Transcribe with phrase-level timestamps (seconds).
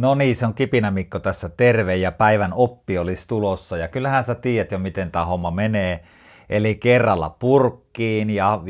[0.00, 1.48] No niin, se on Kipinä Mikko tässä.
[1.48, 3.76] Terve ja päivän oppi olisi tulossa.
[3.76, 6.04] Ja kyllähän sä tiedät jo miten tämä homma menee.
[6.50, 8.60] Eli kerralla purkkiin ja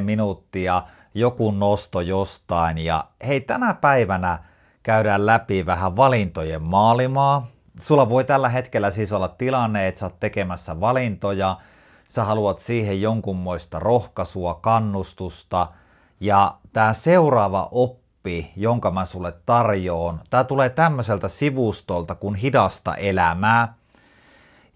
[0.00, 0.82] minuuttia
[1.14, 2.78] joku nosto jostain.
[2.78, 4.38] Ja hei tänä päivänä
[4.82, 7.46] käydään läpi vähän valintojen maailmaa.
[7.80, 11.56] Sulla voi tällä hetkellä siis olla tilanne, että sä oot tekemässä valintoja,
[12.08, 15.66] sä haluat siihen jonkunmoista rohkaisua, kannustusta.
[16.20, 20.20] Ja tämä seuraava oppi oppi, jonka mä sulle tarjoon.
[20.30, 23.74] Tää tulee tämmöiseltä sivustolta kuin Hidasta elämää.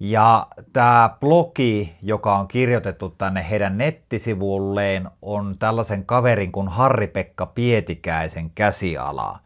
[0.00, 8.50] Ja tämä blogi, joka on kirjoitettu tänne heidän nettisivulleen, on tällaisen kaverin kuin Harri-Pekka Pietikäisen
[8.50, 9.38] käsialaa.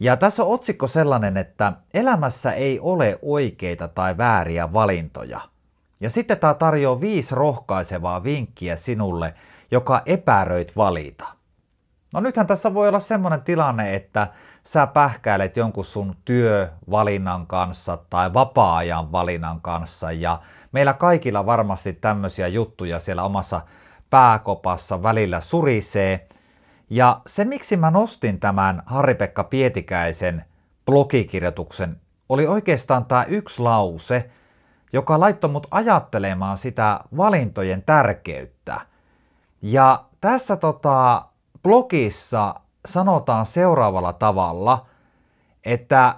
[0.00, 5.40] Ja tässä on otsikko sellainen, että elämässä ei ole oikeita tai vääriä valintoja.
[6.00, 9.34] Ja sitten tämä tarjoaa viisi rohkaisevaa vinkkiä sinulle,
[9.70, 11.39] joka epäröit valita.
[12.14, 14.28] No nythän tässä voi olla semmoinen tilanne, että
[14.64, 20.40] sä pähkäilet jonkun sun työvalinnan kanssa tai vapaa-ajan valinnan kanssa ja
[20.72, 23.60] meillä kaikilla varmasti tämmöisiä juttuja siellä omassa
[24.10, 26.28] pääkopassa välillä surisee.
[26.90, 30.44] Ja se miksi mä nostin tämän Harri-Pekka Pietikäisen
[30.86, 31.96] blogikirjoituksen
[32.28, 34.30] oli oikeastaan tämä yksi lause,
[34.92, 38.80] joka laittoi mut ajattelemaan sitä valintojen tärkeyttä.
[39.62, 41.24] Ja tässä tota,
[41.62, 42.54] blogissa
[42.88, 44.86] sanotaan seuraavalla tavalla,
[45.64, 46.14] että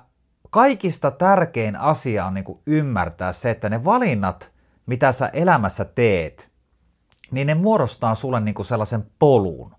[0.50, 4.52] kaikista tärkein asia on niin ymmärtää se, että ne valinnat,
[4.86, 6.48] mitä sä elämässä teet,
[7.30, 9.74] niin ne muodostaa sulle niin kuin sellaisen polun.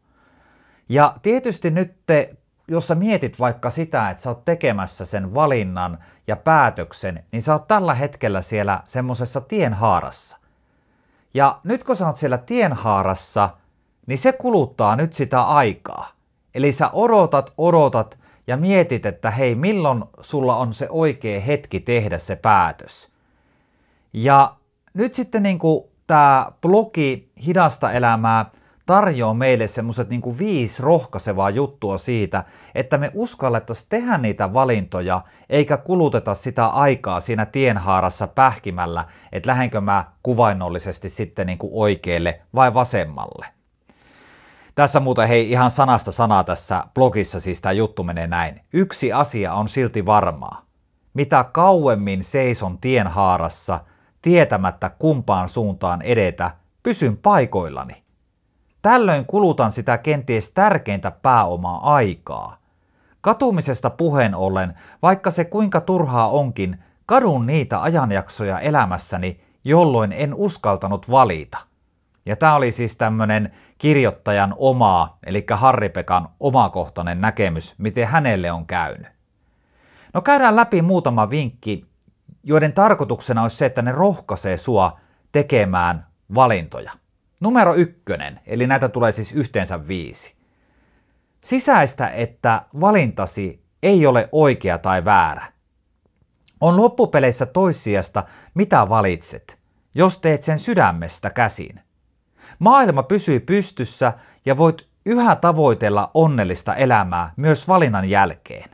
[0.89, 2.29] Ja tietysti nyt te,
[2.67, 7.53] jos sä mietit vaikka sitä, että sä oot tekemässä sen valinnan ja päätöksen, niin sä
[7.53, 10.37] oot tällä hetkellä siellä semmoisessa tienhaarassa.
[11.33, 13.49] Ja nyt kun sä oot siellä tienhaarassa–
[14.07, 16.11] niin se kuluttaa nyt sitä aikaa.
[16.55, 22.17] Eli sä odotat, odotat ja mietit, että hei, milloin sulla on se oikea hetki tehdä
[22.17, 23.09] se päätös.
[24.13, 24.55] Ja
[24.93, 25.59] nyt sitten niin
[26.07, 28.45] tämä blogi Hidasta elämää
[28.85, 32.43] tarjoaa meille semmoiset niin viisi rohkaisevaa juttua siitä,
[32.75, 39.81] että me uskallettaisiin tehdä niitä valintoja, eikä kuluteta sitä aikaa siinä tienhaarassa pähkimällä, että lähdenkö
[39.81, 43.45] mä kuvainnollisesti sitten niin oikealle vai vasemmalle.
[44.75, 48.61] Tässä muuten hei ihan sanasta sanaa tässä blogissa siis tämä juttu menee näin.
[48.73, 50.61] Yksi asia on silti varmaa.
[51.13, 53.79] Mitä kauemmin seison tienhaarassa,
[54.21, 56.51] tietämättä kumpaan suuntaan edetä,
[56.83, 58.03] pysyn paikoillani.
[58.81, 62.57] Tällöin kulutan sitä kenties tärkeintä pääomaa aikaa.
[63.21, 71.11] Katumisesta puheen ollen, vaikka se kuinka turhaa onkin, kadun niitä ajanjaksoja elämässäni, jolloin en uskaltanut
[71.11, 71.57] valita.
[72.25, 79.07] Ja tämä oli siis tämmöinen kirjoittajan omaa, eli Harri-Pekan omakohtainen näkemys, miten hänelle on käynyt.
[80.13, 81.85] No käydään läpi muutama vinkki,
[82.43, 84.99] joiden tarkoituksena olisi se, että ne rohkaisee sua
[85.31, 86.91] tekemään valintoja.
[87.41, 90.35] Numero ykkönen, eli näitä tulee siis yhteensä viisi.
[91.41, 95.45] Sisäistä, että valintasi ei ole oikea tai väärä.
[96.61, 98.23] On loppupeleissä toissijasta,
[98.53, 99.57] mitä valitset,
[99.95, 101.79] jos teet sen sydämestä käsin.
[102.59, 104.13] Maailma pysyy pystyssä
[104.45, 108.69] ja voit yhä tavoitella onnellista elämää myös valinnan jälkeen.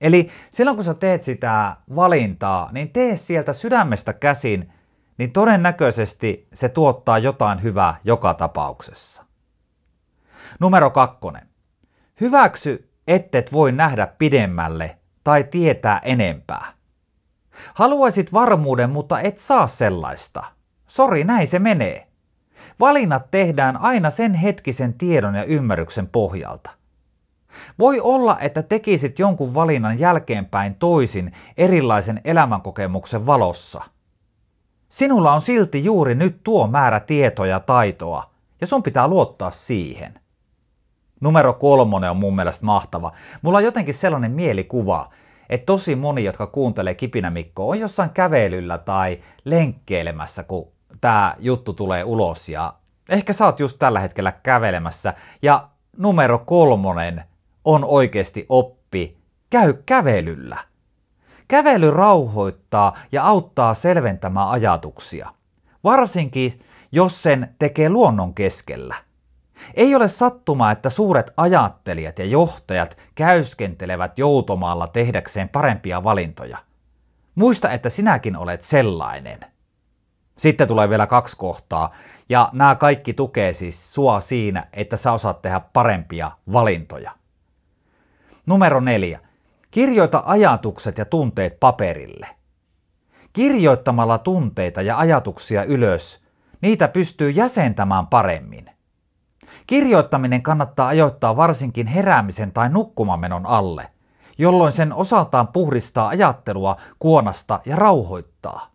[0.00, 4.72] Eli silloin kun sä teet sitä valintaa, niin tee sieltä sydämestä käsin,
[5.18, 9.24] niin todennäköisesti se tuottaa jotain hyvää joka tapauksessa.
[10.60, 11.48] Numero kakkonen.
[12.20, 16.72] Hyväksy, ettet voi nähdä pidemmälle tai tietää enempää.
[17.74, 20.44] Haluaisit varmuuden, mutta et saa sellaista.
[20.86, 22.11] Sori, näin se menee.
[22.80, 26.70] Valinnat tehdään aina sen hetkisen tiedon ja ymmärryksen pohjalta.
[27.78, 33.82] Voi olla, että tekisit jonkun valinnan jälkeenpäin toisin erilaisen elämänkokemuksen valossa.
[34.88, 38.30] Sinulla on silti juuri nyt tuo määrä tietoa ja taitoa,
[38.60, 40.14] ja sun pitää luottaa siihen.
[41.20, 43.12] Numero kolmonen on mun mielestä mahtava.
[43.42, 45.10] Mulla on jotenkin sellainen mielikuva,
[45.48, 51.72] että tosi moni, jotka kuuntelee Kipinä Mikko, on jossain kävelyllä tai lenkkeilemässä, kun tämä juttu
[51.72, 52.74] tulee ulos ja
[53.08, 57.24] ehkä sä oot just tällä hetkellä kävelemässä ja numero kolmonen
[57.64, 59.16] on oikeasti oppi,
[59.50, 60.58] käy kävelyllä.
[61.48, 65.34] Kävely rauhoittaa ja auttaa selventämään ajatuksia,
[65.84, 66.60] varsinkin
[66.92, 68.94] jos sen tekee luonnon keskellä.
[69.74, 76.58] Ei ole sattuma, että suuret ajattelijat ja johtajat käyskentelevät joutomaalla tehdäkseen parempia valintoja.
[77.34, 79.51] Muista, että sinäkin olet sellainen.
[80.38, 81.92] Sitten tulee vielä kaksi kohtaa,
[82.28, 87.12] ja nämä kaikki tukee siis sua siinä, että sä osaat tehdä parempia valintoja.
[88.46, 89.20] Numero neljä.
[89.70, 92.28] Kirjoita ajatukset ja tunteet paperille.
[93.32, 96.22] Kirjoittamalla tunteita ja ajatuksia ylös,
[96.60, 98.70] niitä pystyy jäsentämään paremmin.
[99.66, 103.88] Kirjoittaminen kannattaa ajoittaa varsinkin heräämisen tai nukkumamenon alle,
[104.38, 108.71] jolloin sen osaltaan puhdistaa ajattelua kuonasta ja rauhoittaa.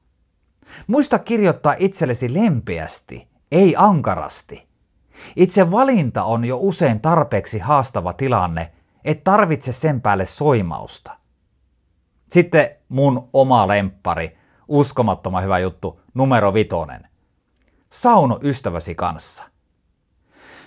[0.87, 4.67] Muista kirjoittaa itsellesi lempeästi, ei ankarasti.
[5.35, 8.71] Itse valinta on jo usein tarpeeksi haastava tilanne,
[9.05, 11.11] et tarvitse sen päälle soimausta.
[12.31, 14.37] Sitten mun oma lemppari,
[14.67, 17.07] uskomattoman hyvä juttu, numero vitonen.
[17.89, 19.43] Sauno ystäväsi kanssa.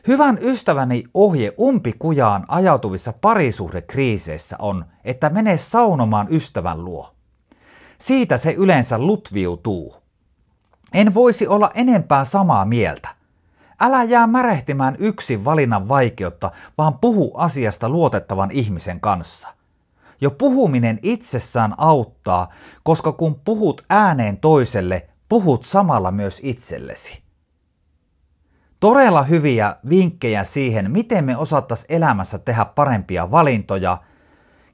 [0.06, 7.14] Hyvän ystäväni ohje umpikujaan ajautuvissa parisuhdekriiseissä on, että mene saunomaan ystävän luo.
[8.00, 9.94] Siitä se yleensä lutviutuu.
[10.92, 13.08] En voisi olla enempää samaa mieltä.
[13.80, 19.48] Älä jää märehtimään yksin valinnan vaikeutta, vaan puhu asiasta luotettavan ihmisen kanssa.
[20.20, 22.48] Jo puhuminen itsessään auttaa,
[22.82, 27.22] koska kun puhut ääneen toiselle, puhut samalla myös itsellesi.
[28.80, 33.98] Todella hyviä vinkkejä siihen, miten me osattais elämässä tehdä parempia valintoja.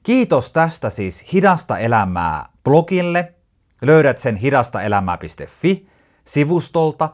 [0.07, 3.33] Kiitos tästä siis Hidasta elämää blogille.
[3.81, 5.87] Löydät sen hidastaelämää.fi
[6.25, 7.09] sivustolta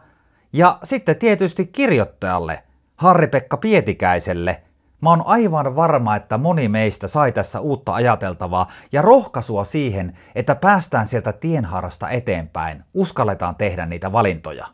[0.54, 2.63] ja sitten tietysti kirjoittajalle
[2.95, 4.62] Harri-Pekka Pietikäiselle.
[5.01, 10.56] Mä oon aivan varma, että moni meistä sai tässä uutta ajateltavaa ja rohkaisua siihen, että
[10.56, 14.68] päästään sieltä tienhaarasta eteenpäin, uskalletaan tehdä niitä valintoja.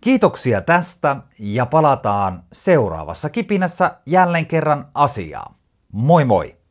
[0.00, 5.54] Kiitoksia tästä ja palataan seuraavassa kipinässä jälleen kerran asiaan.
[5.92, 6.61] Moi moi!